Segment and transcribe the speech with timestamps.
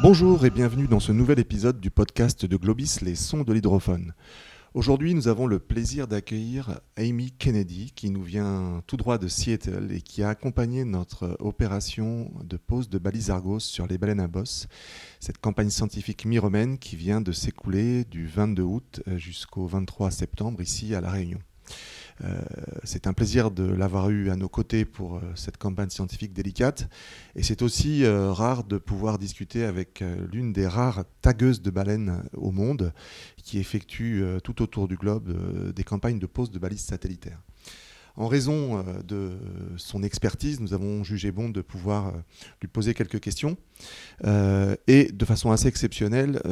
[0.00, 4.14] Bonjour et bienvenue dans ce nouvel épisode du podcast de Globis, les sons de l'hydrophone.
[4.72, 9.88] Aujourd'hui, nous avons le plaisir d'accueillir Amy Kennedy, qui nous vient tout droit de Seattle
[9.90, 14.28] et qui a accompagné notre opération de pose de balises Argos sur les baleines à
[14.28, 14.68] bosse,
[15.18, 20.94] cette campagne scientifique mi-romaine qui vient de s'écouler du 22 août jusqu'au 23 septembre ici
[20.94, 21.40] à La Réunion.
[22.24, 22.40] Euh,
[22.84, 26.88] c'est un plaisir de l'avoir eu à nos côtés pour euh, cette campagne scientifique délicate.
[27.36, 32.22] Et c'est aussi euh, rare de pouvoir discuter avec l'une des rares tagueuses de baleines
[32.34, 32.92] au monde
[33.36, 37.40] qui effectue tout autour du globe des campagnes de pose de balises satellitaires.
[38.18, 39.30] En raison euh, de
[39.76, 42.12] son expertise, nous avons jugé bon de pouvoir euh,
[42.60, 43.56] lui poser quelques questions.
[44.26, 46.42] Euh, et de façon assez exceptionnelle,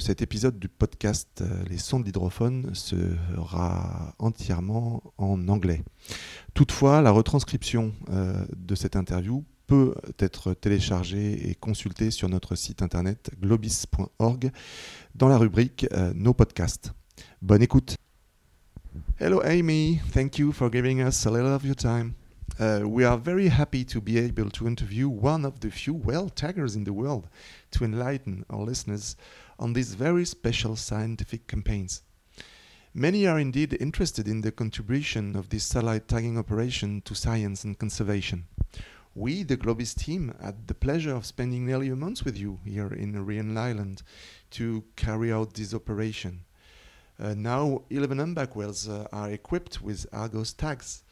[0.00, 5.82] cet épisode du podcast Les sons de l'hydrophone sera entièrement en anglais.
[6.52, 7.94] Toutefois, la retranscription
[8.54, 14.50] de cette interview peut être téléchargée et consultée sur notre site internet globis.org
[15.14, 16.92] dans la rubrique Nos podcasts.
[17.40, 17.96] Bonne écoute.
[19.18, 20.00] Hello, Amy.
[20.10, 22.14] Thank you for giving us a little of your time.
[22.60, 26.28] Uh, we are very happy to be able to interview one of the few whale
[26.28, 27.28] taggers in the world
[27.72, 29.16] to enlighten our listeners
[29.58, 32.02] on these very special scientific campaigns.
[32.94, 37.76] Many are indeed interested in the contribution of this satellite tagging operation to science and
[37.76, 38.46] conservation.
[39.16, 42.92] We, the Globice team, had the pleasure of spending nearly a month with you here
[42.92, 44.04] in Reunion Island
[44.52, 46.44] to carry out this operation.
[47.18, 51.04] Uh, now 11 humpback whales uh, are equipped with Argos tags.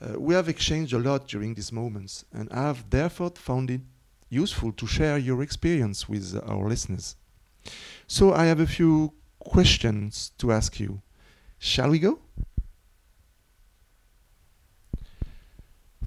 [0.00, 3.80] Uh, we have exchanged a lot during these moments and have therefore found it
[4.28, 7.16] useful to share your experience with our listeners.
[8.06, 11.02] So I have a few questions to ask you.
[11.58, 12.18] Shall we go?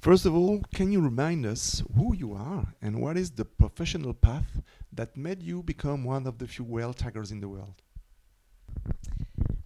[0.02, 4.14] First of all, can you remind us who you are and what is the professional
[4.14, 4.61] path
[4.94, 7.82] that made you become one of the few whale taggers in the world?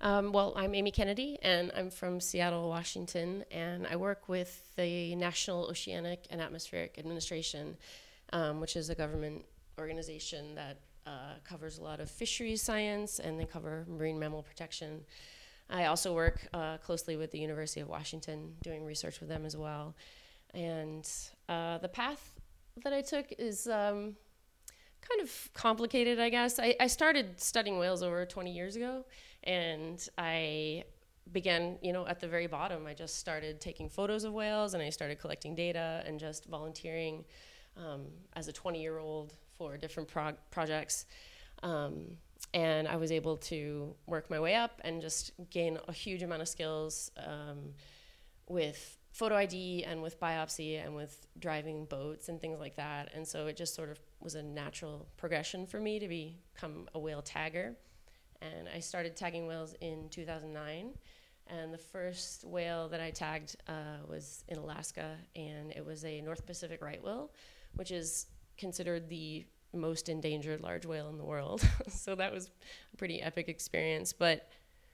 [0.03, 5.13] Um, well, I'm Amy Kennedy, and I'm from Seattle, Washington, and I work with the
[5.13, 7.77] National Oceanic and Atmospheric Administration,
[8.33, 9.45] um, which is a government
[9.79, 15.01] organization that uh, covers a lot of fisheries science, and they cover marine mammal protection.
[15.69, 19.55] I also work uh, closely with the University of Washington, doing research with them as
[19.55, 19.93] well.
[20.55, 21.07] And
[21.47, 22.33] uh, the path
[22.83, 24.15] that I took is um,
[25.07, 26.57] kind of complicated, I guess.
[26.57, 29.05] I, I started studying whales over 20 years ago
[29.43, 30.85] and I
[31.31, 32.85] began, you know, at the very bottom.
[32.85, 37.25] I just started taking photos of whales and I started collecting data and just volunteering
[37.77, 41.05] um, as a 20 year old for different prog- projects.
[41.63, 42.17] Um,
[42.53, 46.41] and I was able to work my way up and just gain a huge amount
[46.41, 47.73] of skills um,
[48.47, 53.09] with photo ID and with biopsy and with driving boats and things like that.
[53.13, 56.99] And so it just sort of was a natural progression for me to become a
[56.99, 57.75] whale tagger
[58.41, 60.91] and I started tagging whales in 2009.
[61.47, 66.21] And the first whale that I tagged uh, was in Alaska, and it was a
[66.21, 67.31] North Pacific right whale,
[67.75, 71.67] which is considered the most endangered large whale in the world.
[71.89, 72.49] so that was
[72.93, 74.13] a pretty epic experience.
[74.13, 74.49] But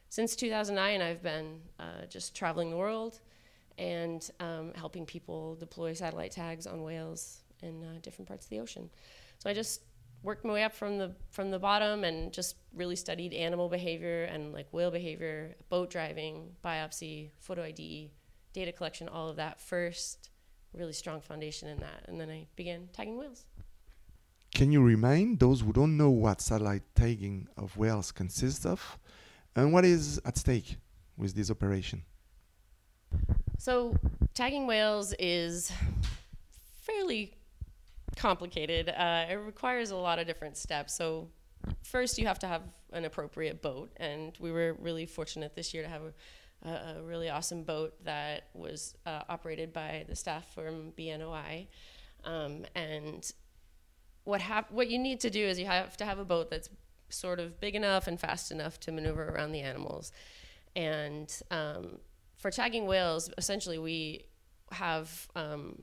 [0.09, 3.19] since 2009, I've been uh, just traveling the world
[3.77, 8.59] and um, helping people deploy satellite tags on whales in uh, different parts of the
[8.59, 8.89] ocean.
[9.39, 9.81] So I just
[10.23, 14.23] worked my way up from the from the bottom and just really studied animal behavior
[14.25, 18.11] and like whale behavior, boat driving, biopsy, photo ID,
[18.53, 20.29] data collection, all of that first.
[20.73, 23.45] Really strong foundation in that, and then I began tagging whales.
[24.53, 28.99] Can you remind those who don't know what satellite tagging of whales consists of,
[29.55, 30.77] and what is at stake
[31.15, 32.03] with this operation?
[33.57, 33.95] So,
[34.33, 35.71] tagging whales is
[36.81, 37.36] fairly
[38.17, 38.89] complicated.
[38.89, 40.93] Uh, it requires a lot of different steps.
[40.93, 41.29] So
[41.83, 45.83] first, you have to have an appropriate boat, and we were really fortunate this year
[45.83, 46.01] to have
[46.65, 51.67] a, a really awesome boat that was uh, operated by the staff from BNOI.
[52.23, 53.31] Um, and
[54.23, 56.69] what hap- what you need to do is you have to have a boat that's
[57.09, 60.11] sort of big enough and fast enough to maneuver around the animals.
[60.75, 61.99] And um,
[62.35, 64.25] for tagging whales, essentially we
[64.71, 65.81] have um,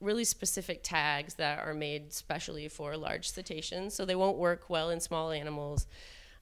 [0.00, 3.94] really specific tags that are made specially for large cetaceans.
[3.94, 5.86] So they won't work well in small animals,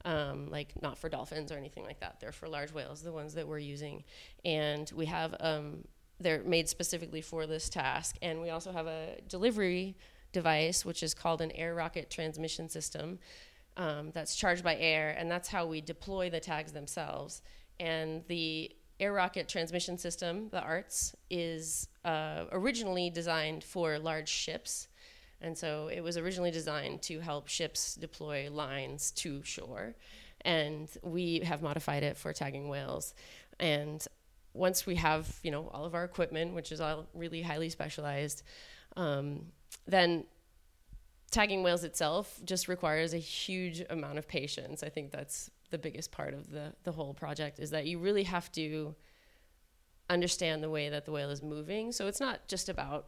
[0.05, 2.20] um, like not for dolphins or anything like that.
[2.20, 4.05] They're for large whales, the ones that we're using.
[4.44, 5.84] And we have, um,
[6.20, 8.16] they're made specifically for this task.
[8.22, 9.96] And we also have a delivery
[10.32, 13.19] device, which is called an air rocket transmission system.
[13.76, 17.43] Um, that's charged by air, and that's how we deploy the tags themselves.
[17.78, 24.88] And the air rocket transmission system, the ARTS, is uh, originally designed for large ships.
[25.40, 29.94] And so it was originally designed to help ships deploy lines to shore.
[30.42, 33.14] And we have modified it for tagging whales.
[33.60, 34.04] And
[34.52, 38.42] once we have, you know, all of our equipment, which is all really highly specialized,
[38.96, 39.46] um,
[39.86, 40.24] then
[41.30, 44.82] tagging whales itself just requires a huge amount of patience.
[44.82, 48.24] I think that's the biggest part of the, the whole project is that you really
[48.24, 48.94] have to
[50.10, 51.92] understand the way that the whale is moving.
[51.92, 53.06] So it's not just about,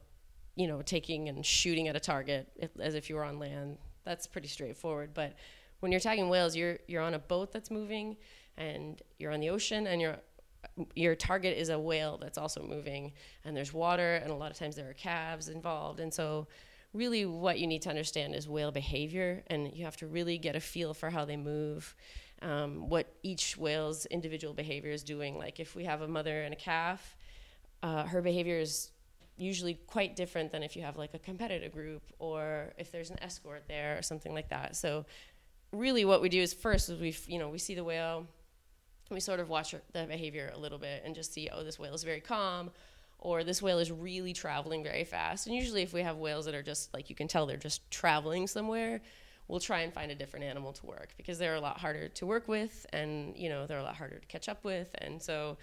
[0.57, 2.49] you know, taking and shooting at a target
[2.79, 3.79] as if you were on land.
[4.05, 5.15] That's pretty straightforward.
[5.15, 5.35] But
[5.81, 8.17] when you're tagging whales, you're you're on a boat that's moving,
[8.57, 10.17] and you're on the ocean, and your
[10.95, 13.13] your target is a whale that's also moving,
[13.45, 16.47] and there's water, and a lot of times there are calves involved, and so
[16.93, 20.55] really what you need to understand is whale behavior, and you have to really get
[20.55, 21.95] a feel for how they move
[22.43, 25.39] um, what each whale's individual behavior is doing.
[25.39, 27.17] Like if we have a mother and a calf,
[27.83, 28.91] uh, her behavior is
[29.37, 33.19] usually quite different than if you have like a competitive group or if there's an
[33.23, 34.77] escort there or something like that.
[34.77, 35.07] So
[35.73, 38.27] really what we do is first is we you know we see the whale
[39.11, 41.95] we sort of watch the behavior a little bit and just see oh this whale
[41.95, 42.71] is very calm
[43.19, 46.55] or this whale is really traveling very fast and usually if we have whales that
[46.55, 49.01] are just like you can tell they're just traveling somewhere
[49.51, 52.27] we'll try and find a different animal to work because they're a lot harder to
[52.27, 54.89] work with and you know they're a lot harder to catch up with.
[54.99, 55.59] And so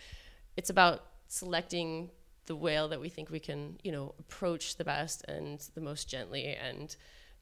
[0.55, 2.09] it's about selecting
[2.45, 6.09] the whale that we think we can you know approach the best and the most
[6.09, 6.95] gently and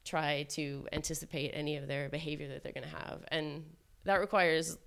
[0.04, 3.24] try to anticipate any of their behavior that they're going to have.
[3.28, 3.64] And
[4.04, 4.78] that requires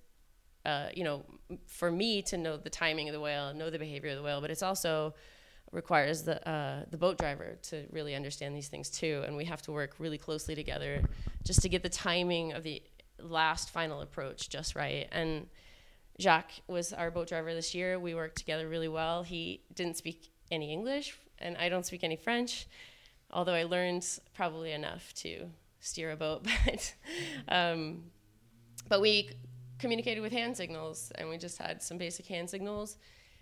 [0.66, 1.26] uh, you know
[1.66, 4.42] for me to know the timing of the whale know the behavior of the whale
[4.42, 5.14] but it's also
[5.72, 9.62] requires the uh, the boat driver to really understand these things too, and we have
[9.64, 11.02] to work really closely together
[11.44, 12.82] just to get the timing of the
[13.22, 15.08] last final approach just right.
[15.12, 15.48] And
[16.20, 18.00] Jacques was our boat driver this year.
[18.00, 19.24] We worked together really well.
[19.24, 22.68] He didn't speak any English, and I don't speak any French,
[23.32, 25.48] although I learned probably enough to
[25.80, 26.46] steer a boat.
[26.66, 26.94] But
[27.48, 28.04] um,
[28.88, 29.30] but we
[29.78, 32.98] communicated with hand signals, and we just had some basic hand signals,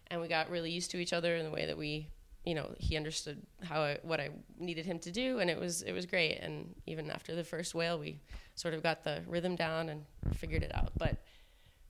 [0.08, 2.10] and we got really used to each other in the way that we
[2.48, 5.82] you know he understood how I, what I needed him to do, and it was
[5.82, 6.38] it was great.
[6.38, 8.22] And even after the first whale, we
[8.56, 10.94] sort of got the rhythm down and figured it out.
[10.98, 11.18] But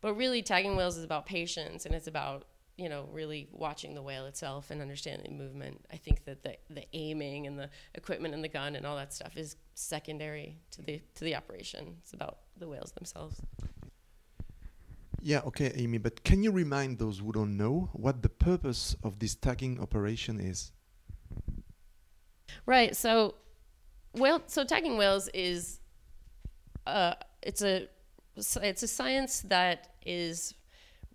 [0.02, 2.46] but really, tagging whales is about patience, and it's about
[2.76, 5.86] you know really watching the whale itself and understanding the movement.
[5.94, 9.14] I think that the the aiming and the equipment and the gun and all that
[9.14, 11.98] stuff is secondary to the to the operation.
[12.02, 13.40] It's about the whales themselves.
[15.22, 19.20] Yeah, okay, Amy, but can you remind those who don't know what the purpose of
[19.20, 20.72] this tagging operation is?
[22.66, 22.96] Right.
[22.96, 23.36] So,
[24.14, 24.42] whale.
[24.48, 25.80] So tagging whales is,
[26.86, 27.88] uh, it's a,
[28.36, 30.54] it's a science that is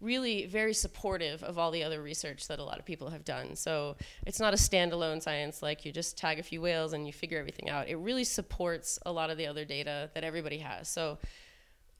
[0.00, 3.54] really very supportive of all the other research that a lot of people have done.
[3.54, 3.96] So
[4.26, 7.38] it's not a standalone science like you just tag a few whales and you figure
[7.38, 7.88] everything out.
[7.88, 10.88] It really supports a lot of the other data that everybody has.
[10.88, 11.18] So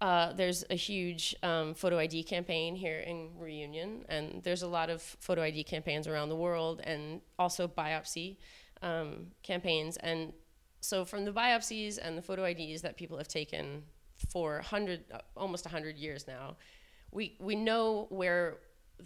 [0.02, 4.90] uh, there's a huge um, photo ID campaign here in Reunion, and there's a lot
[4.90, 8.36] of photo ID campaigns around the world, and also biopsy
[8.82, 9.96] um, campaigns.
[9.98, 10.32] And
[10.80, 13.84] so, from the biopsies and the photo IDs that people have taken
[14.28, 16.56] for hundred, uh, almost hundred years now,
[17.12, 18.56] we we know where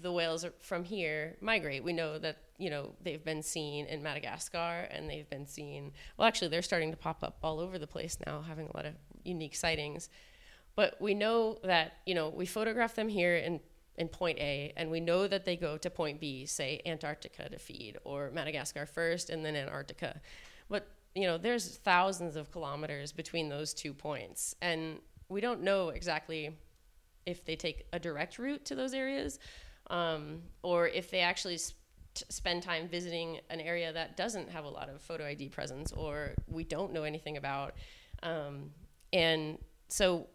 [0.00, 1.84] the whales are from here migrate.
[1.84, 5.92] We know that you know they've been seen in Madagascar, and they've been seen.
[6.16, 8.86] Well, actually, they're starting to pop up all over the place now, having a lot
[8.86, 8.94] of
[9.24, 10.08] unique sightings.
[10.76, 13.60] But we know that, you know, we photograph them here in,
[13.96, 17.58] in point A, and we know that they go to point B, say Antarctica to
[17.58, 20.20] feed, or Madagascar first and then Antarctica.
[20.68, 24.54] But, you know, there's thousands of kilometers between those two points.
[24.60, 24.98] And
[25.30, 26.56] we don't know exactly
[27.24, 29.38] if they take a direct route to those areas
[29.90, 31.74] um, or if they actually sp-
[32.28, 36.34] spend time visiting an area that doesn't have a lot of photo ID presence or
[36.46, 37.74] we don't know anything about.
[38.22, 38.70] Um,
[39.12, 40.28] and so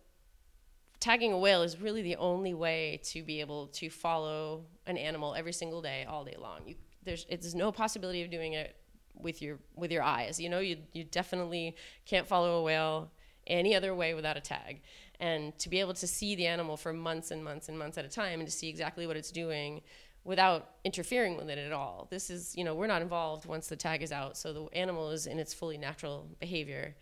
[1.01, 5.35] tagging a whale is really the only way to be able to follow an animal
[5.35, 6.61] every single day, all day long.
[6.65, 8.75] You, there's, no possibility of doing it
[9.15, 10.39] with your with your eyes.
[10.39, 13.11] You know, you you definitely can't follow a whale
[13.47, 14.81] any other way without a tag.
[15.19, 18.05] And to be able to see the animal for months and months and months at
[18.05, 19.81] a time, and to see exactly what it's doing
[20.23, 22.07] without interfering with it at all.
[22.11, 25.09] This is, you know, we're not involved once the tag is out, so the animal
[25.09, 26.95] is in its fully natural behavior,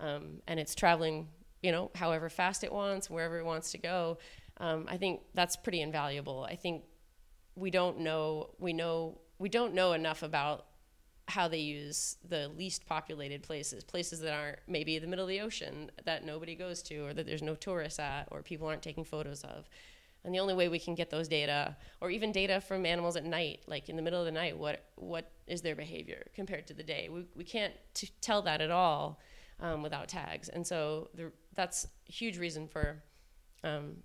[0.00, 1.28] um, and it's traveling
[1.64, 4.18] you know, however fast it wants, wherever it wants to go.
[4.58, 6.46] Um, I think that's pretty invaluable.
[6.48, 6.84] I think
[7.56, 10.66] we don't know we know we don't know enough about
[11.26, 15.40] how they use the least populated places, places that aren't maybe the middle of the
[15.40, 19.04] ocean that nobody goes to, or that there's no tourists at, or people aren't taking
[19.04, 19.66] photos of.
[20.22, 23.24] And the only way we can get those data, or even data from animals at
[23.24, 26.74] night, like in the middle of the night, what what is their behavior compared to
[26.74, 27.08] the day?
[27.10, 29.18] We, we can't t- tell that at all
[29.64, 30.48] um, without tags.
[30.50, 33.02] And so the, that's a huge reason for
[33.64, 33.96] um,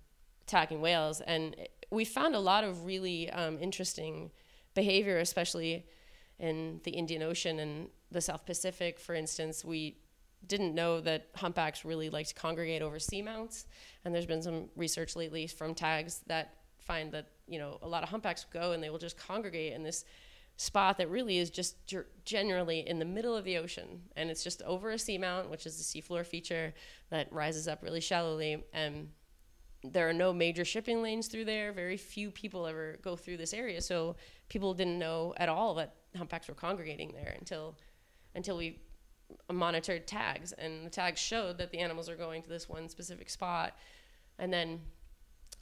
[0.46, 1.20] tagging whales.
[1.20, 1.54] And
[1.90, 4.30] we found a lot of really um, interesting
[4.74, 5.86] behavior, especially
[6.38, 9.62] in the Indian Ocean and the South Pacific, for instance.
[9.62, 9.98] We
[10.46, 13.66] didn't know that humpbacks really like to congregate over seamounts,
[14.04, 18.02] and there's been some research lately from tags that find that you know a lot
[18.02, 20.06] of humpbacks go and they will just congregate in this
[20.60, 21.74] spot that really is just
[22.26, 25.80] generally in the middle of the ocean, and it's just over a seamount, which is
[25.80, 26.74] a seafloor feature
[27.08, 29.08] that rises up really shallowly, and
[29.82, 31.72] there are no major shipping lanes through there.
[31.72, 34.16] Very few people ever go through this area, so
[34.50, 37.78] people didn't know at all that humpbacks were congregating there until
[38.34, 38.80] until we
[39.50, 43.30] monitored tags, and the tags showed that the animals are going to this one specific
[43.30, 43.78] spot.
[44.38, 44.80] And then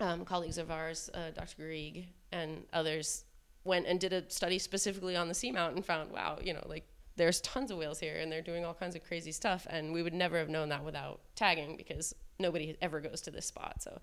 [0.01, 1.63] um, colleagues of ours, uh, Dr.
[1.63, 3.25] Garrigues and others,
[3.69, 6.85] went and did a study specifically on the seamount and found, wow, you know, like
[7.17, 9.67] there's tons of whales here and they're doing all kinds of crazy stuff.
[9.71, 13.47] And we would never have known that without tagging because nobody ever goes to this
[13.47, 13.83] spot.
[13.83, 14.01] So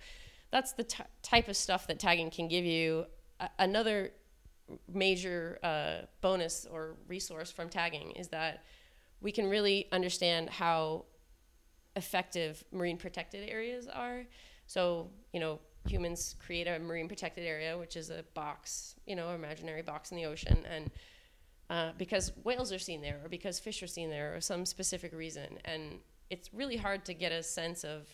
[0.51, 3.05] that's the t- type of stuff that tagging can give you.
[3.39, 4.12] A- another
[4.91, 8.63] major uh, bonus or resource from tagging is that
[9.22, 11.05] we can really understand how
[11.95, 14.25] effective marine protected areas are.
[14.67, 19.30] So, you know, humans create a marine protected area, which is a box, you know,
[19.30, 20.92] imaginary box in the ocean, and
[21.70, 25.13] uh, because whales are seen there, or because fish are seen there, or some specific
[25.13, 26.00] reason, and
[26.30, 28.08] it's really hard to get a sense of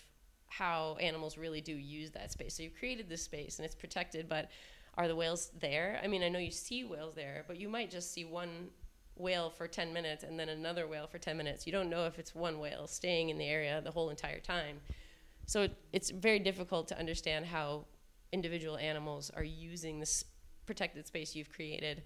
[0.48, 2.56] how animals really do use that space.
[2.56, 4.50] So you've created this space, and it's protected, but
[4.98, 6.00] are the whales there?
[6.04, 8.70] I mean, I know you see whales there, but you might just see one
[9.16, 11.66] whale for 10 minutes and then another whale for 10 minutes.
[11.66, 14.82] You don't know if it's one whale staying in the area the whole entire time.
[15.52, 17.84] So it, it's very difficult to understand how
[18.32, 20.24] individual animals are using this
[20.66, 22.04] protected space you've created.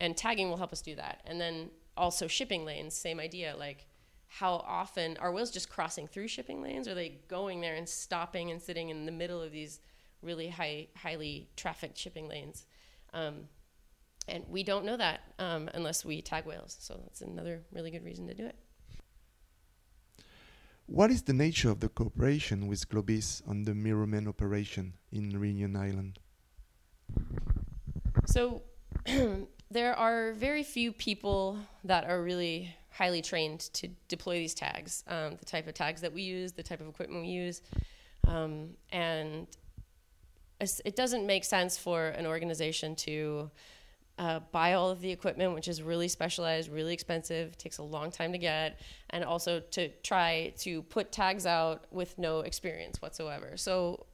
[0.00, 1.22] And tagging will help us do that.
[1.24, 3.56] And then also shipping lanes, same idea.
[3.58, 3.86] Like,
[4.26, 6.86] how often are whales just crossing through shipping lanes?
[6.86, 9.80] Are they going there and stopping and sitting in the middle of these
[10.20, 12.66] really high, highly trafficked shipping lanes?
[13.14, 13.48] Um,
[14.28, 16.76] and we don't know that um, unless we tag whales.
[16.78, 18.56] So that's another really good reason to do it.
[20.88, 25.76] What is the nature of the cooperation with Globice on the MIROMEN operation in Reunion
[25.76, 26.18] Island?
[28.24, 28.62] So
[29.70, 35.36] there are very few people that are really highly trained to deploy these tags, um,
[35.36, 37.60] the type of tags that we use, the type of equipment we use.
[38.26, 39.46] Um, and
[40.58, 43.50] it doesn't make sense for an organization to
[44.18, 48.10] uh, buy all of the equipment, which is really specialized, really expensive, takes a long
[48.10, 53.56] time to get, and also to try to put tags out with no experience whatsoever.
[53.56, 54.06] So,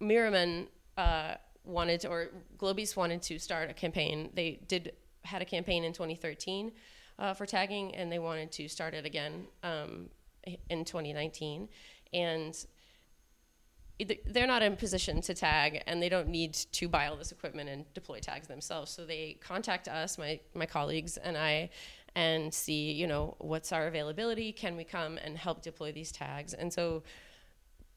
[0.00, 1.34] MIROMEN uh,
[1.64, 4.30] wanted, to, or Globice wanted to start a campaign.
[4.34, 6.72] They did had a campaign in 2013
[7.18, 10.08] uh, for tagging, and they wanted to start it again um,
[10.70, 11.68] in 2019.
[12.12, 12.54] And
[14.26, 17.68] they're not in position to tag and they don't need to buy all this equipment
[17.68, 18.92] and deploy tags themselves.
[18.92, 21.70] So they contact us my, my colleagues and i
[22.14, 26.54] and see you know what's our availability can we come and help deploy these tags?
[26.54, 27.02] And so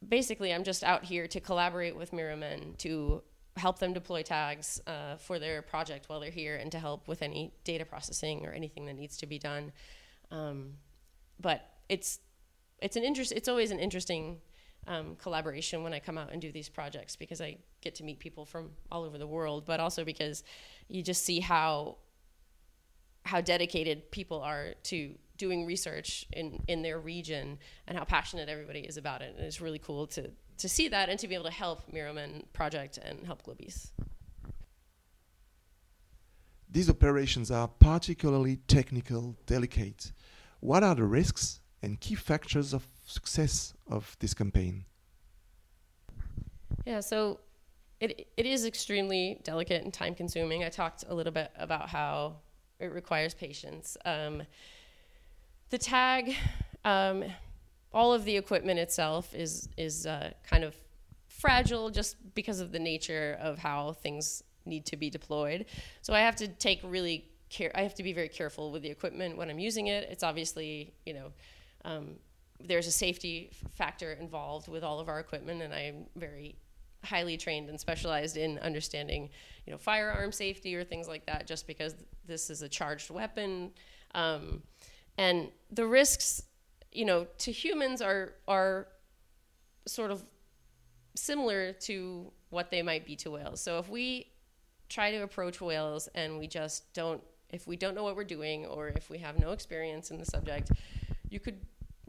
[0.07, 3.21] basically i'm just out here to collaborate with MIROMEN to
[3.57, 7.21] help them deploy tags uh, for their project while they're here and to help with
[7.21, 9.71] any data processing or anything that needs to be done.
[10.31, 10.73] Um,
[11.39, 12.19] but it's
[12.81, 14.39] it's an interest it's always an interesting
[14.87, 18.19] um, collaboration when I come out and do these projects because I get to meet
[18.19, 20.43] people from all over the world, but also because
[20.87, 21.97] you just see how
[23.23, 27.57] how dedicated people are to doing research in, in their region
[27.87, 29.35] and how passionate everybody is about it.
[29.35, 32.43] And it's really cool to, to see that and to be able to help MIROMEN
[32.53, 33.91] Project and help Globice.
[36.69, 40.11] These operations are particularly technical, delicate.
[40.59, 44.85] What are the risks and key factors of success of this campaign?
[46.85, 47.39] Yeah, so
[47.99, 50.63] it it is extremely delicate and time consuming.
[50.63, 52.37] I talked a little bit about how
[52.79, 53.95] it requires patience.
[54.03, 54.43] Um,
[55.69, 56.35] the tag,
[56.83, 57.23] um,
[57.93, 60.75] all of the equipment itself is is uh, kind of
[61.27, 65.65] fragile just because of the nature of how things need to be deployed.
[66.01, 67.71] So I have to take really care.
[67.75, 70.07] I have to be very careful with the equipment when I'm using it.
[70.09, 71.31] It's obviously you know.
[71.83, 72.15] Um,
[72.67, 76.55] there's a safety factor involved with all of our equipment, and I'm very
[77.03, 79.29] highly trained and specialized in understanding,
[79.65, 81.47] you know, firearm safety or things like that.
[81.47, 83.71] Just because this is a charged weapon,
[84.13, 84.61] um,
[85.17, 86.43] and the risks,
[86.91, 88.87] you know, to humans are are
[89.87, 90.23] sort of
[91.15, 93.61] similar to what they might be to whales.
[93.61, 94.27] So if we
[94.89, 98.65] try to approach whales and we just don't, if we don't know what we're doing
[98.65, 100.71] or if we have no experience in the subject,
[101.29, 101.59] you could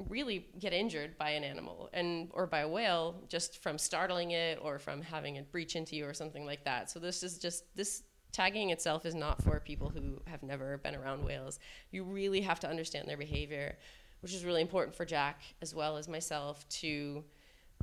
[0.08, 4.58] really get injured by an animal and or by a whale just from startling it
[4.62, 6.90] or from having it breach into you or something like that.
[6.90, 10.94] So this is just this tagging itself is not for people who have never been
[10.94, 11.58] around whales.
[11.90, 13.76] You really have to understand their behavior,
[14.20, 17.22] which is really important for Jack as well as myself to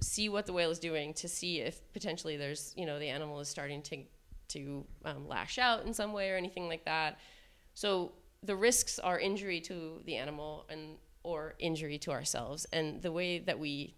[0.02, 3.40] see what the whale is doing to see if potentially there's you know the animal
[3.42, 3.98] is starting to
[4.48, 7.20] to um, lash out in some way or anything like that.
[7.76, 10.98] So the risks are injury to the animal and
[11.30, 12.66] or injury to ourselves.
[12.74, 13.96] And the way that we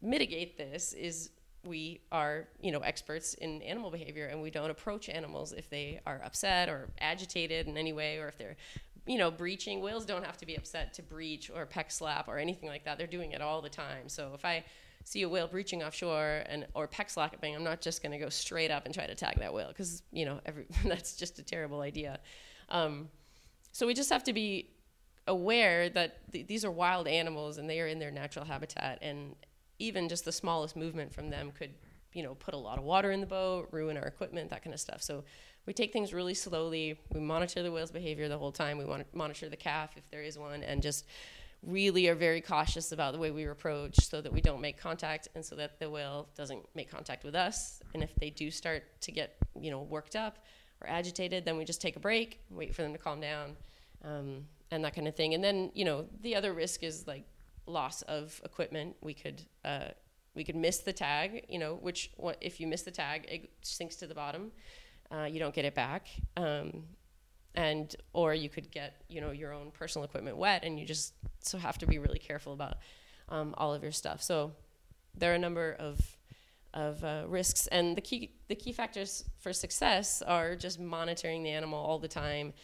[0.00, 1.30] mitigate this is
[1.64, 6.00] we are, you know, experts in animal behavior and we don't approach animals if they
[6.06, 8.56] are upset or agitated in any way or if they're
[9.06, 9.80] you know, breaching.
[9.80, 12.98] Whales don't have to be upset to breach or pec slap or anything like that.
[12.98, 14.08] They're doing it all the time.
[14.08, 14.64] So if I
[15.04, 18.28] see a whale breaching offshore and or pec slapping, I'm not just going to go
[18.28, 21.42] straight up and try to tag that whale because you know every, that's just a
[21.42, 22.20] terrible idea.
[22.68, 23.08] Um,
[23.72, 24.70] so we just have to be
[25.26, 29.36] aware that th- these are wild animals and they are in their natural habitat and
[29.78, 31.70] even just the smallest movement from them could
[32.12, 34.74] you know put a lot of water in the boat ruin our equipment that kind
[34.74, 35.02] of stuff.
[35.02, 35.24] So
[35.66, 36.98] we take things really slowly.
[37.12, 38.78] We monitor the whale's behavior the whole time.
[38.78, 41.06] We want to monitor the calf if there is one and just
[41.64, 45.28] really are very cautious about the way we approach so that we don't make contact
[45.36, 47.80] and so that the whale doesn't make contact with us.
[47.94, 50.38] And if they do start to get you know worked up
[50.80, 53.56] or agitated then we just take a break wait for them to calm down.
[54.04, 55.34] Um, and that kind of thing.
[55.34, 57.24] And then you know the other risk is like
[57.66, 58.96] loss of equipment.
[59.00, 59.90] We could uh,
[60.34, 61.46] we could miss the tag.
[61.48, 64.50] You know, which what, if you miss the tag, it sinks to the bottom.
[65.14, 66.08] Uh, you don't get it back.
[66.36, 66.84] Um,
[67.54, 71.12] and or you could get you know your own personal equipment wet, and you just
[71.40, 72.78] so have to be really careful about
[73.28, 74.22] um, all of your stuff.
[74.22, 74.52] So
[75.14, 76.00] there are a number of
[76.72, 81.50] of uh, risks, and the key the key factors for success are just monitoring the
[81.50, 82.54] animal all the time,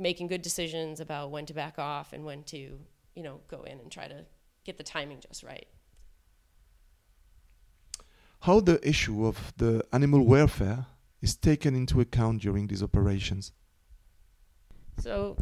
[0.00, 2.78] making good decisions about when to back off and when to,
[3.14, 4.24] you know, go in and try to
[4.64, 5.68] get the timing just right.
[8.40, 10.86] How the issue of the animal welfare
[11.20, 13.52] is taken into account during these operations?
[14.98, 15.36] So,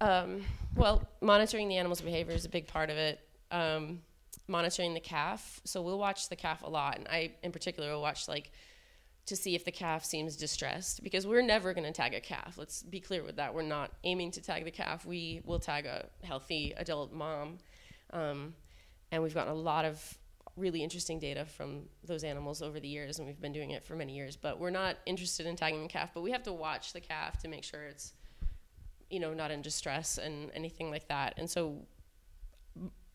[0.00, 0.42] um,
[0.74, 3.20] well, monitoring the animal's behavior is a big part of it.
[3.52, 4.00] Um,
[4.48, 5.60] monitoring the calf.
[5.64, 8.50] So we'll watch the calf a lot, and I, in particular, will watch like
[9.26, 12.56] to see if the calf seems distressed because we're never going to tag a calf.
[12.58, 13.54] Let's be clear with that.
[13.54, 15.06] We're not aiming to tag the calf.
[15.06, 17.58] We will tag a healthy adult mom.
[18.12, 18.54] Um,
[19.10, 20.18] and we've gotten a lot of
[20.56, 23.96] really interesting data from those animals over the years, and we've been doing it for
[23.96, 24.36] many years.
[24.36, 27.38] But we're not interested in tagging the calf, but we have to watch the calf
[27.38, 28.12] to make sure it's,
[29.08, 31.34] you know, not in distress and anything like that.
[31.38, 31.86] And so,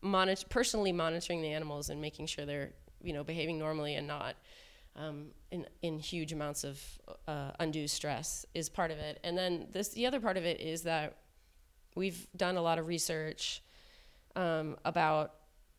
[0.02, 4.34] monitor, personally monitoring the animals and making sure they're, you know, behaving normally and not
[4.96, 6.82] um, in, in huge amounts of
[7.26, 9.18] uh, undue stress is part of it.
[9.24, 11.16] And then this, the other part of it is that
[11.94, 13.62] we've done a lot of research
[14.36, 15.34] um, about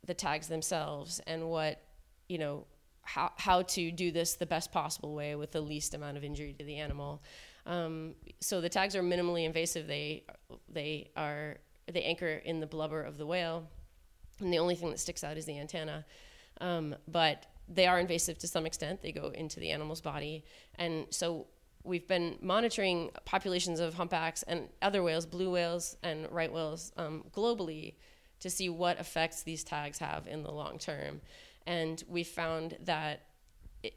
[0.05, 1.81] the tags themselves and what,
[2.27, 2.65] you know,
[3.03, 6.55] how, how to do this the best possible way with the least amount of injury
[6.57, 7.21] to the animal.
[7.65, 9.87] Um, so the tags are minimally invasive.
[9.87, 10.23] They,
[10.69, 11.57] they are,
[11.91, 13.67] they anchor in the blubber of the whale.
[14.39, 16.05] And the only thing that sticks out is the antenna.
[16.59, 19.01] Um, but they are invasive to some extent.
[19.01, 20.43] They go into the animal's body.
[20.75, 21.47] And so
[21.83, 27.23] we've been monitoring populations of humpbacks and other whales, blue whales and right whales, um,
[27.33, 27.95] globally
[28.39, 31.21] to see what effects these tags have in the long term.
[31.65, 33.21] And we found that
[33.83, 33.93] it,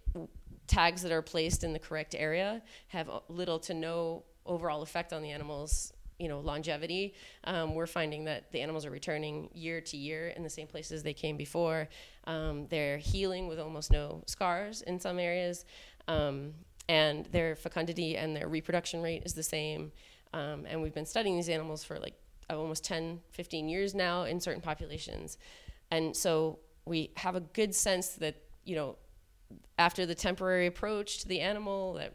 [0.66, 5.22] tags that are placed in the correct area have little to no overall effect on
[5.22, 7.14] the animal's you know longevity.
[7.44, 11.02] Um, we're finding that the animals are returning year to year in the same places
[11.02, 11.88] they came before.
[12.26, 15.64] Um, they're healing with almost no scars in some areas.
[16.08, 16.54] Um,
[16.88, 19.90] and their fecundity and their reproduction rate is the same.
[20.34, 22.14] Um, and we've been studying these animals for like
[22.50, 25.38] almost 10 15 years now in certain populations.
[25.90, 28.96] And so we have a good sense that you know
[29.78, 32.12] after the temporary approach to the animal that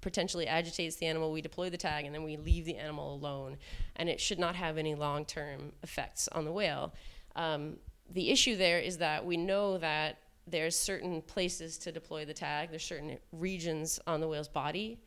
[0.00, 3.56] potentially agitates the animal, we deploy the tag and then we leave the animal alone.
[3.96, 6.94] And it should not have any long term effects on the whale.
[7.36, 7.76] Um,
[8.10, 12.70] the issue there is that we know that there's certain places to deploy the tag,
[12.70, 14.98] there's certain regions on the whale's body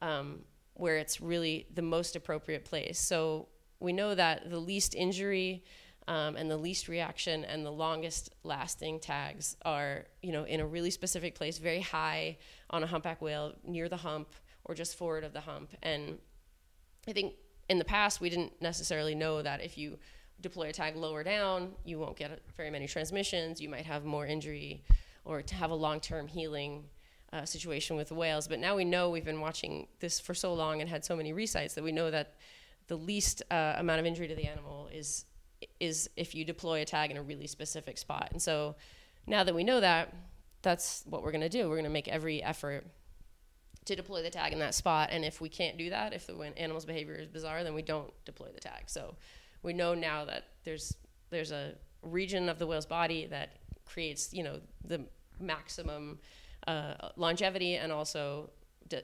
[0.00, 0.40] um,
[0.74, 2.98] where it's really the most appropriate place.
[2.98, 3.48] So
[3.80, 5.64] we know that the least injury
[6.06, 10.66] um, and the least reaction and the longest lasting tags are you know in a
[10.66, 12.36] really specific place very high
[12.74, 14.28] on a humpback whale near the hump
[14.64, 16.18] or just forward of the hump and
[17.08, 17.34] i think
[17.68, 19.98] in the past we didn't necessarily know that if you
[20.40, 24.26] deploy a tag lower down you won't get very many transmissions you might have more
[24.26, 24.82] injury
[25.24, 26.84] or to have a long-term healing
[27.34, 28.46] uh, situation with whales.
[28.46, 31.32] But now we know we've been watching this for so long and had so many
[31.32, 32.34] resights that we know that
[32.86, 35.26] the least uh, amount of injury to the animal is
[35.80, 38.28] is if you deploy a tag in a really specific spot.
[38.32, 38.76] And so
[39.26, 40.14] now that we know that,
[40.64, 41.68] that's what we're going to do.
[41.68, 42.84] We're going to make every effort
[43.84, 45.10] to deploy the tag in that spot.
[45.12, 48.12] And if we can't do that, if the animal's behavior is bizarre, then we don't
[48.24, 48.84] deploy the tag.
[48.86, 49.14] So
[49.62, 50.96] we know now that there's
[51.30, 55.04] there's a region of the whale's body that creates, you know, the
[55.40, 56.18] maximum
[56.66, 58.50] uh, longevity and also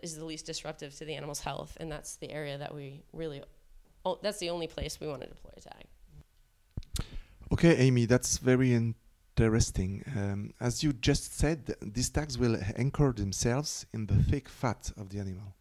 [0.03, 1.77] is the least disruptive to the animal's health.
[1.81, 3.43] And that's the area that we really,
[4.05, 5.85] oh, that's the only place we want to deploy a tag.
[7.53, 8.73] Okay, Amy, that's very
[9.41, 10.05] interesting.
[10.17, 15.09] Um, as you just said, these tags will anchor themselves in the thick fat of
[15.09, 15.55] the animal,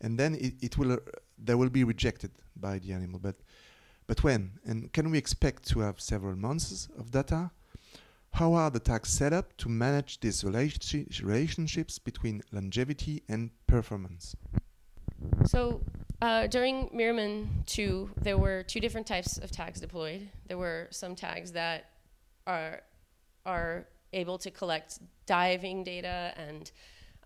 [0.00, 0.98] and then it, it will uh,
[1.38, 3.18] they will be rejected by the animal.
[3.18, 3.36] But
[4.06, 7.50] but when and can we expect to have several months of data?
[8.32, 14.36] How are the tags set up to manage these relationships between longevity and performance?
[15.46, 15.80] So
[16.20, 20.28] uh, during MIROMEN 2, there were two different types of tags deployed.
[20.48, 21.90] There were some tags that
[22.46, 22.80] are,
[23.46, 26.70] are able to collect diving data and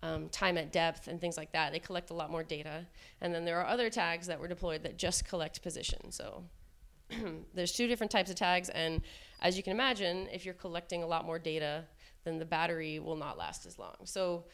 [0.02, 1.72] um, time at depth and things like that.
[1.72, 2.86] They collect a lot more data.
[3.20, 6.10] And then there are other tags that were deployed that just collect position.
[6.10, 6.44] So
[7.54, 8.68] there's two different types of tags.
[8.70, 9.02] And
[9.42, 11.84] as you can imagine, if you're collecting a lot more data,
[12.24, 13.96] then the battery will not last as long.
[14.04, 14.44] So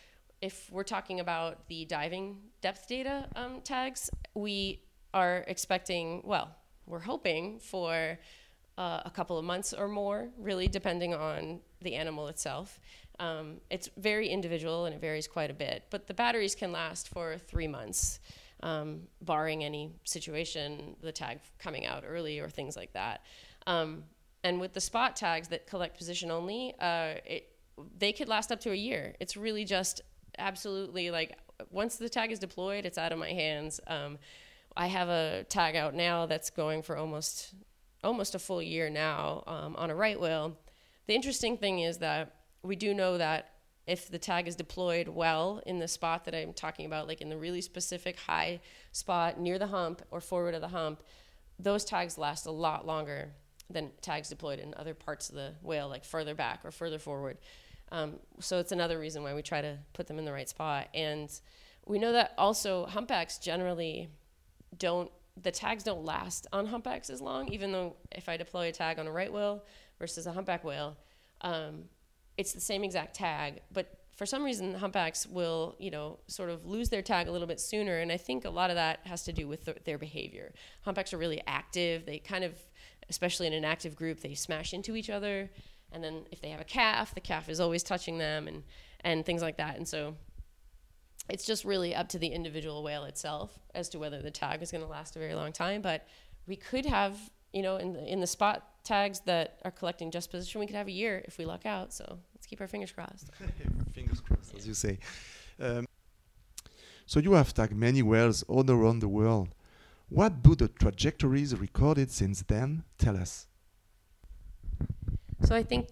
[0.41, 4.83] if we're talking about the diving depth data um, tags, we
[5.15, 6.55] are expecting, well,
[6.87, 8.19] we're hoping for
[8.79, 12.81] uh, a couple of months or more, really depending on the animal itself.
[13.19, 17.09] Um, it's very individual and it varies quite a bit, but the batteries can last
[17.09, 18.21] for three months,
[18.63, 23.23] um, barring any situation, the tag coming out early or things like that.
[23.67, 24.05] Um,
[24.45, 27.49] and with the spot tags that collect position only, uh, it,
[27.99, 29.15] they could last up to a year.
[29.19, 30.03] It's really just
[30.39, 31.39] absolutely like
[31.71, 33.81] once the tag is deployed, it's out of my hands.
[33.87, 34.19] Um,
[34.77, 37.55] I have a tag out now that's going for almost
[38.05, 40.57] almost a full year now um, on a right whale.
[41.07, 43.53] The interesting thing is that we do know that
[43.87, 47.29] if the tag is deployed well in the spot that I'm talking about, like in
[47.29, 51.03] the really specific high spot near the hump or forward of the hump,
[51.59, 53.31] those tags last a lot longer
[53.71, 57.39] than tags deployed in other parts of the whale, like further back or further forward.
[57.93, 60.89] Um, so it's another reason why we try to put them in the right spot.
[60.93, 61.31] And
[61.87, 64.09] we know that also humpbacks generally
[64.77, 65.11] don't,
[65.43, 68.99] the tags don't last on humpbacks as long, even though if I deploy a tag
[68.99, 69.65] on a right whale
[69.99, 70.97] versus a humpback whale,
[71.43, 71.85] um,
[72.37, 76.65] it's the same exact tag, but for some reason humpbacks will you know sort of
[76.67, 79.25] lose their tag a little bit sooner and i think a lot of that has
[79.25, 80.53] to do with th- their behavior.
[80.83, 82.07] Humpbacks are really active.
[82.07, 82.55] They kind of
[83.09, 85.51] especially in an active group they smash into each other
[85.93, 88.65] and then if they have a calf, the calf is always touching them and
[89.03, 89.77] and things like that.
[89.77, 90.17] And so
[91.29, 94.71] it's just really up to the individual whale itself as to whether the tag is
[94.71, 95.83] going to last a very long time.
[95.83, 96.07] But
[96.47, 97.19] we could have,
[97.53, 100.77] you know, in the in the spot tags that are collecting just position, we could
[100.77, 101.93] have a year if we luck out.
[101.93, 103.31] So let's keep our fingers crossed.
[103.95, 104.99] fingers crossed, as you say.
[105.61, 105.87] Um,
[107.07, 109.49] so you have tagged many whales all around the world.
[110.09, 113.49] What do the trajectories recorded since then tell us?
[115.45, 115.89] So I think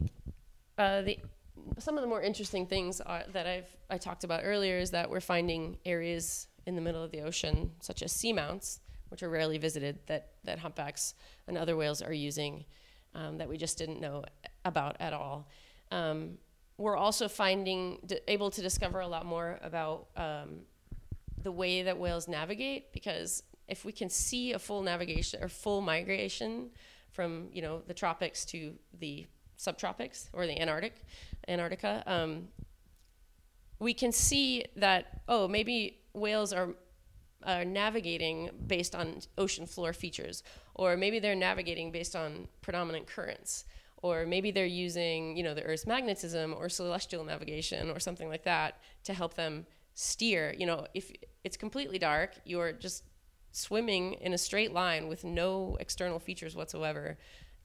[0.78, 1.18] uh, the
[1.78, 5.10] some of the more interesting things are, that I've I talked about earlier is that
[5.10, 9.58] we're finding areas in the middle of the ocean, such as seamounts, which are rarely
[9.58, 11.14] visited, that that humpbacks
[11.46, 12.64] and other whales are using,
[13.14, 14.24] um, that we just didn't know
[14.64, 15.48] about at all.
[15.90, 16.38] Um,
[16.76, 20.60] we're also finding d- able to discover a lot more about um,
[21.42, 25.80] the way that whales navigate because if we can see a full navigation or full
[25.80, 26.70] migration
[27.10, 29.26] from you know the tropics to the
[29.58, 30.94] subtropics or the Antarctic,
[31.48, 32.48] Antarctica, um,
[33.78, 36.70] we can see that oh maybe whales are
[37.44, 40.42] are navigating based on ocean floor features,
[40.74, 43.66] or maybe they're navigating based on predominant currents,
[44.02, 48.44] or maybe they're using you know the Earth's magnetism or celestial navigation or something like
[48.44, 50.54] that to help them steer.
[50.56, 51.12] You know, if
[51.44, 53.04] it's completely dark, you're just
[53.52, 57.18] swimming in a straight line with no external features whatsoever.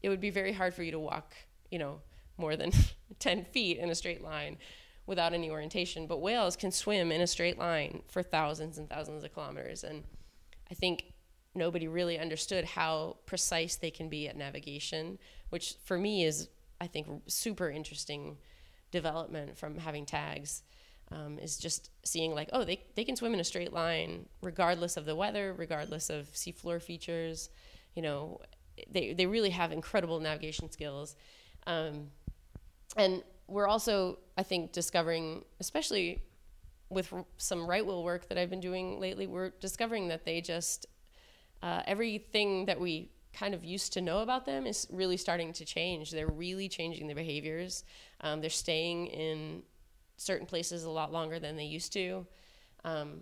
[0.04, 1.34] It would be very hard for you to walk
[1.70, 2.02] you know,
[2.38, 2.72] more than
[3.20, 4.58] 10 feet in a straight line
[5.06, 6.08] without any orientation.
[6.08, 9.84] But whales can swim in a straight line for thousands and thousands of kilometers.
[9.84, 10.04] And
[10.72, 11.14] I think
[11.56, 15.18] nobody really understood how precise they can be at navigation,
[15.50, 18.38] which for me is, I think, super interesting
[18.92, 20.64] development from having tags.
[21.12, 24.96] Um, is just seeing like, oh, they, they can swim in a straight line regardless
[24.96, 27.50] of the weather, regardless of seafloor features.
[27.96, 28.42] You know,
[28.92, 31.16] they, they really have incredible navigation skills.
[31.68, 32.12] Um,
[32.98, 36.22] and we're also, I think, discovering, especially
[36.90, 40.42] with r- some right whale work that I've been doing lately, we're discovering that they
[40.42, 40.86] just
[41.62, 45.66] uh, everything that we kind of used to know about them is really starting to
[45.66, 46.12] change.
[46.12, 47.84] They're really changing their behaviors.
[48.22, 49.64] Um, they're staying in
[50.18, 52.26] certain places a lot longer than they used to.
[52.84, 53.22] Um,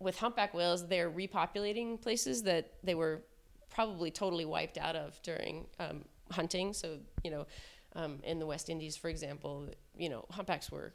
[0.00, 3.22] with humpback whales, they're repopulating places that they were
[3.68, 6.72] probably totally wiped out of during um, hunting.
[6.72, 7.46] So, you know,
[7.94, 10.92] um, in the West Indies, for example, you know, humpbacks were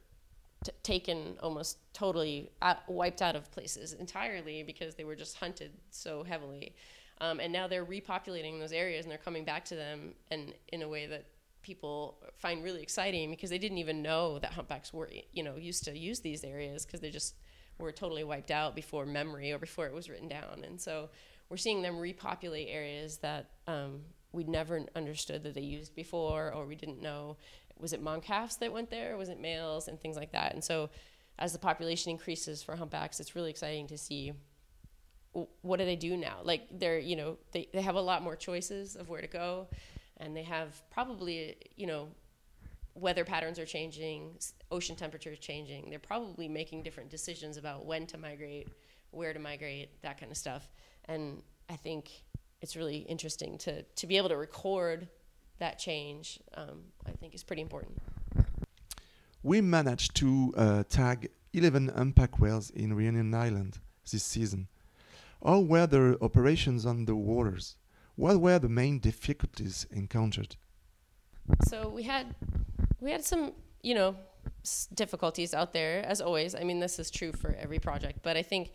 [0.63, 5.71] t- taken almost totally out, wiped out of places entirely because they were just hunted
[5.89, 6.75] so heavily.
[7.21, 10.81] Um, and now they're repopulating those areas and they're coming back to them and in
[10.81, 11.25] a way that
[11.61, 15.85] people find really exciting because they didn't even know that humpbacks were you know used
[15.85, 17.35] to use these areas because they just
[17.79, 21.09] were totally wiped out before memory or before it was written down and so
[21.49, 24.01] we're seeing them repopulate areas that um,
[24.33, 27.37] we never understood that they used before or we didn't know
[27.79, 30.53] was it moncalves that went there was it males and things like that.
[30.53, 30.89] And so
[31.39, 34.33] as the population increases for humpbacks it's really exciting to see
[35.61, 36.39] what do they do now?
[36.43, 39.67] Like they're you know they, they have a lot more choices of where to go
[40.17, 42.09] and they have probably you know
[42.95, 44.37] weather patterns are changing
[44.71, 45.89] ocean temperatures changing.
[45.89, 48.67] They're probably making different decisions about when to migrate
[49.09, 50.69] where to migrate that kind of stuff.
[51.05, 52.22] And i think
[52.63, 55.07] it's really interesting to to be able to record
[55.59, 57.95] that change um, i think is pretty important
[59.43, 63.79] we managed to uh, tag 11 humpback whales in reunion island
[64.11, 64.67] this season
[65.45, 67.75] how were the operations on the waters
[68.15, 70.55] what were the main difficulties encountered?
[71.67, 72.35] So we had
[72.99, 74.15] we had some, you know,
[74.93, 76.55] difficulties out there as always.
[76.55, 78.71] I mean, this is true for every project, but I think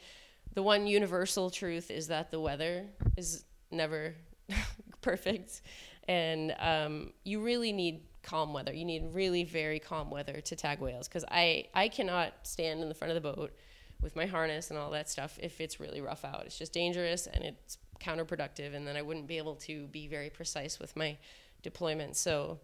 [0.54, 4.14] the one universal truth is that the weather is never
[5.00, 5.62] perfect,
[6.06, 8.72] and um, you really need calm weather.
[8.72, 12.88] You need really very calm weather to tag whales because I I cannot stand in
[12.88, 13.54] the front of the boat
[14.00, 16.44] with my harness and all that stuff if it's really rough out.
[16.46, 20.30] It's just dangerous and it's counterproductive, and then I wouldn't be able to be very
[20.30, 21.18] precise with my
[21.62, 22.16] deployment.
[22.16, 22.60] So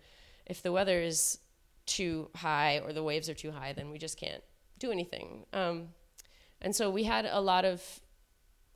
[0.46, 1.38] if the weather is
[1.86, 4.42] too high or the waves are too high, then we just can't
[4.78, 5.44] do anything.
[5.52, 5.88] Um,
[6.60, 7.82] and so we had a lot of,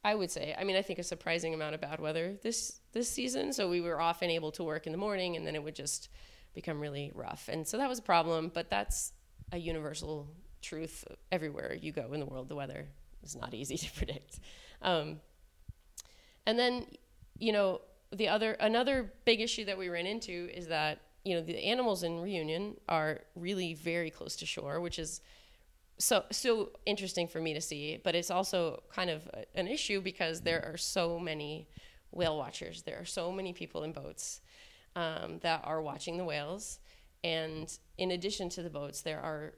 [0.05, 3.11] I would say, I mean, I think a surprising amount of bad weather this this
[3.11, 3.53] season.
[3.53, 6.09] So we were often able to work in the morning, and then it would just
[6.55, 7.49] become really rough.
[7.49, 8.51] And so that was a problem.
[8.53, 9.13] But that's
[9.53, 10.29] a universal
[10.63, 12.49] truth everywhere you go in the world.
[12.49, 12.89] The weather
[13.23, 14.41] is not easy to predict.
[14.83, 15.21] Um,
[16.47, 16.87] and then,
[17.39, 17.81] you know,
[18.13, 22.03] the other another big issue that we ran into is that you know the animals
[22.03, 25.21] in reunion are really very close to shore, which is
[25.99, 28.01] so so interesting for me to see.
[28.03, 31.69] But it's also kind of an issue because there are so many
[32.11, 32.83] whale watchers.
[32.83, 34.41] There are so many people in boats
[34.97, 36.81] um, that are watching the whales,
[37.25, 39.55] and in addition to the boats, there are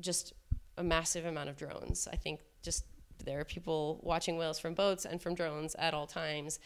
[0.00, 0.32] just
[0.76, 2.08] a massive amount of drones.
[2.10, 2.84] I think just
[3.24, 6.58] there are people watching whales from boats and from drones at all times.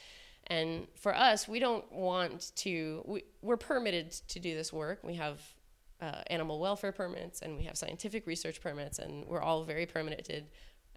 [0.47, 5.01] And for us, we don't want to, we, we're permitted to do this work.
[5.03, 5.43] We have
[6.01, 10.47] uh, animal welfare permits and we have scientific research permits, and we're all very permitted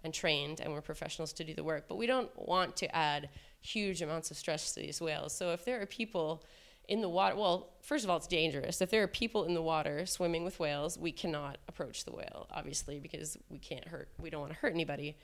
[0.04, 1.84] and trained, and we're professionals to do the work.
[1.88, 3.28] But we don't want to add
[3.60, 5.32] huge amounts of stress to these whales.
[5.32, 6.44] So if there are people
[6.88, 8.80] in the water, well, first of all, it's dangerous.
[8.80, 12.48] If there are people in the water swimming with whales, we cannot approach the whale,
[12.50, 15.16] obviously, because we can't hurt, we don't want to hurt anybody.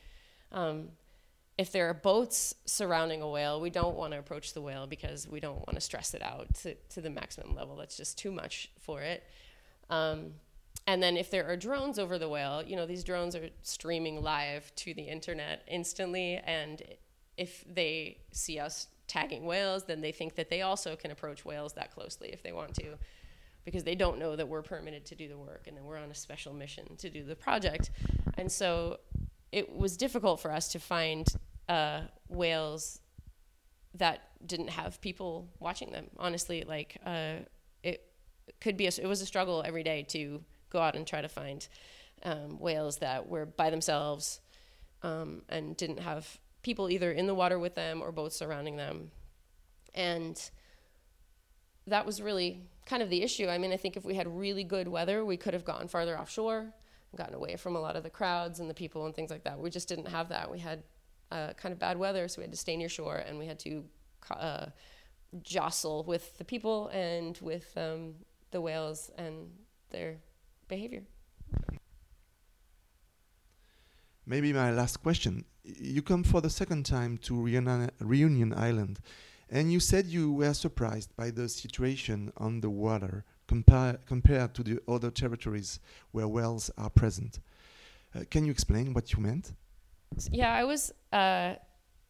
[0.52, 0.90] Um,
[1.58, 5.26] if there are boats surrounding a whale, we don't want to approach the whale because
[5.26, 7.74] we don't want to stress it out to, to the maximum level.
[7.74, 9.24] That's just too much for it.
[9.90, 10.34] Um,
[10.86, 14.22] and then if there are drones over the whale, you know, these drones are streaming
[14.22, 16.36] live to the internet instantly.
[16.36, 16.82] And
[17.36, 21.74] if they see us tagging whales, then they think that they also can approach whales
[21.74, 22.96] that closely if they want to,
[23.64, 26.10] because they don't know that we're permitted to do the work and that we're on
[26.10, 27.90] a special mission to do the project.
[28.38, 28.98] And so
[29.52, 31.26] it was difficult for us to find
[31.68, 33.00] uh, whales
[33.94, 36.06] that didn't have people watching them.
[36.18, 37.36] Honestly, like uh,
[38.60, 41.28] could be a, it was a struggle every day to go out and try to
[41.28, 41.66] find
[42.24, 44.40] um, whales that were by themselves
[45.02, 49.10] um, and didn't have people either in the water with them or boats surrounding them,
[49.94, 50.50] and
[51.86, 53.48] that was really kind of the issue.
[53.48, 56.18] I mean, I think if we had really good weather, we could have gotten farther
[56.18, 56.72] offshore
[57.16, 59.58] gotten away from a lot of the crowds and the people and things like that.
[59.58, 60.50] We just didn't have that.
[60.50, 60.82] We had
[61.30, 63.58] uh, kind of bad weather, so we had to stay near shore and we had
[63.60, 63.84] to
[64.30, 64.66] uh,
[65.42, 68.14] jostle with the people and with um,
[68.50, 69.50] the whales and
[69.90, 70.16] their
[70.68, 71.02] behavior.
[74.26, 75.44] Maybe my last question.
[75.64, 79.00] You come for the second time to Reunion, Reunion Island,
[79.50, 84.62] and you said you were surprised by the situation on the water compare, compared to
[84.62, 85.80] the other territories
[86.12, 87.40] where whales are present.
[88.14, 89.52] Uh, can you explain what you meant?
[90.30, 90.92] Yeah, I was.
[91.12, 91.54] Uh,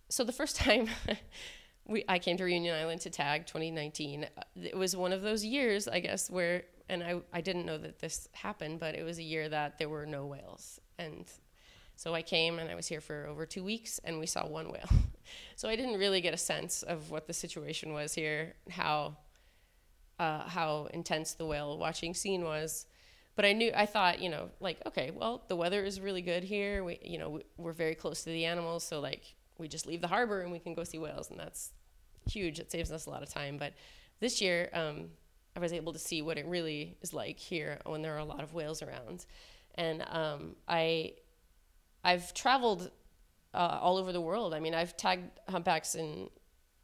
[0.08, 0.88] so the first time
[1.88, 5.44] we I came to Reunion Island to tag 2019, uh, it was one of those
[5.44, 9.18] years, I guess, where and I I didn't know that this happened, but it was
[9.18, 11.24] a year that there were no whales, and
[11.96, 14.70] so I came and I was here for over two weeks, and we saw one
[14.70, 14.88] whale.
[15.56, 19.16] so I didn't really get a sense of what the situation was here, how
[20.18, 22.86] uh, how intense the whale watching scene was.
[23.34, 26.44] But I knew I thought you know like okay well the weather is really good
[26.44, 26.84] here.
[26.84, 28.84] We you know we're very close to the animals.
[28.84, 31.30] So like we just leave the harbor and we can go see whales.
[31.30, 31.72] And that's
[32.30, 32.58] huge.
[32.58, 33.58] It saves us a lot of time.
[33.58, 33.74] But
[34.20, 35.08] this year um,
[35.56, 38.24] I was able to see what it really is like here when there are a
[38.24, 39.26] lot of whales around.
[39.74, 41.14] And um, I
[42.04, 42.90] I've traveled
[43.54, 44.54] uh, all over the world.
[44.54, 46.30] I mean I've tagged humpbacks and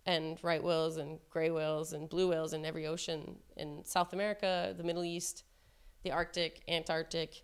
[0.06, 4.74] and right whales and gray whales and blue whales in every ocean in South America
[4.76, 5.44] the Middle East
[6.04, 7.42] the Arctic, Antarctic,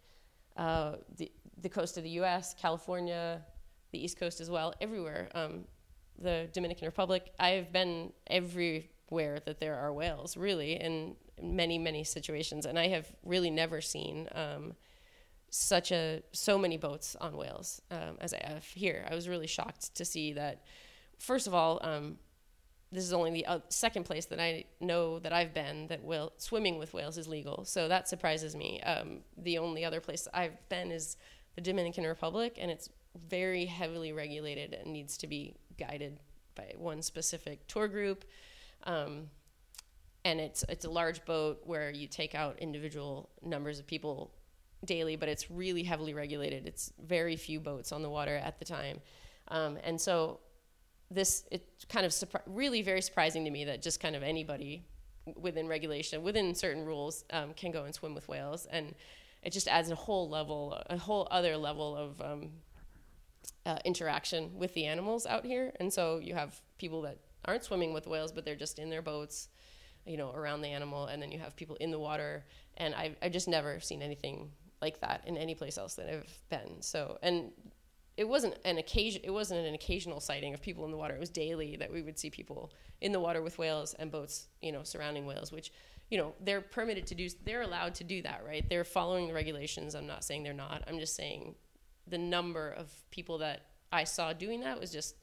[0.56, 3.42] uh, the, the coast of the US, California,
[3.90, 5.28] the East Coast as well, everywhere.
[5.34, 5.64] Um,
[6.20, 7.32] the Dominican Republic.
[7.38, 12.66] I've been everywhere that there are whales, really, in many, many situations.
[12.66, 14.74] And I have really never seen um,
[15.50, 19.06] such a so many boats on whales um, as I have here.
[19.10, 20.62] I was really shocked to see that.
[21.18, 22.18] First of all, um,
[22.92, 26.32] this is only the uh, second place that I know that I've been that whale,
[26.38, 27.64] swimming with whales is legal.
[27.64, 28.80] So that surprises me.
[28.82, 31.16] Um, the only other place I've been is
[31.54, 32.88] the Dominican Republic, and it's
[33.28, 36.20] very heavily regulated and needs to be guided
[36.54, 38.24] by one specific tour group.
[38.84, 39.30] Um,
[40.24, 44.32] and it's it's a large boat where you take out individual numbers of people
[44.84, 46.66] daily, but it's really heavily regulated.
[46.66, 49.00] It's very few boats on the water at the time,
[49.48, 50.40] um, and so
[51.10, 54.84] this it's kind of surpri- really very surprising to me that just kind of anybody
[55.36, 58.94] within regulation within certain rules um, can go and swim with whales and
[59.42, 62.50] it just adds a whole level a whole other level of um,
[63.66, 65.72] uh, interaction with the animals out here.
[65.80, 69.02] And so you have people that aren't swimming with whales but they're just in their
[69.02, 69.48] boats
[70.06, 71.06] you know around the animal.
[71.06, 72.44] And then you have people in the water.
[72.76, 74.50] And I've, I've just never seen anything
[74.80, 76.80] like that in any place else that I've been.
[76.80, 77.52] So and
[78.16, 81.14] it wasn't an occasion it wasn't an occasional sighting of people in the water.
[81.14, 84.48] It was daily that we would see people in the water with whales and boats
[84.60, 85.72] you know surrounding whales which
[86.10, 88.68] you know they're permitted to do they're allowed to do that right?
[88.68, 89.94] They're following the regulations.
[89.94, 90.82] I'm not saying they're not.
[90.86, 91.54] I'm just saying
[92.10, 95.16] the number of people that i saw doing that was just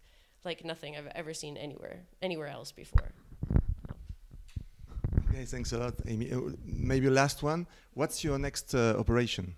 [0.44, 3.12] like nothing i've ever seen anywhere anywhere else before.
[5.30, 6.32] Okay thanks a lot amy.
[6.32, 7.68] Uh, maybe last one.
[7.94, 9.56] What's your next uh, operation?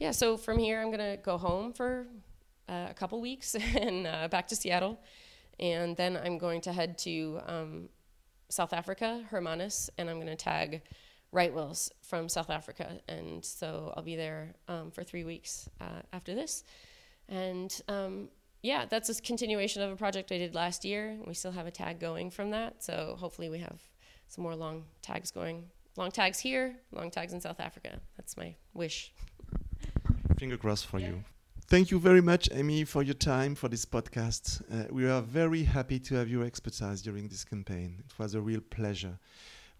[0.00, 2.06] Yeah, so from here, I'm going to go home for
[2.70, 4.98] uh, a couple weeks and uh, back to Seattle.
[5.58, 7.88] And then I'm going to head to um,
[8.48, 10.80] South Africa, Hermanus, and I'm going to tag
[11.32, 13.00] right whales from South Africa.
[13.08, 16.64] And so I'll be there um, for three weeks uh, after this.
[17.28, 18.28] And um,
[18.62, 21.16] yeah, that's a continuation of a project I did last year.
[21.26, 22.82] We still have a tag going from that.
[22.82, 23.80] So hopefully we have
[24.28, 25.64] some more long tags going.
[25.96, 28.00] Long tags here, long tags in South Africa.
[28.16, 29.12] That's my wish.
[30.38, 31.08] Finger crossed for yeah.
[31.08, 31.24] you.
[31.68, 34.60] Thank you very much, Amy, for your time for this podcast.
[34.72, 38.02] Uh, we are very happy to have your expertise during this campaign.
[38.04, 39.18] It was a real pleasure.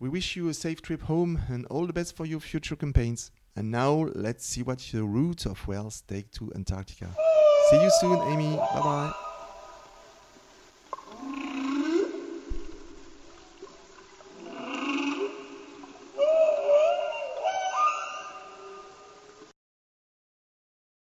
[0.01, 3.31] We wish you a safe trip home and all the best for your future campaigns.
[3.55, 7.11] And now let's see what the route of whales take to Antarctica.
[7.69, 8.57] See you soon, Amy.
[8.57, 9.30] Bye bye.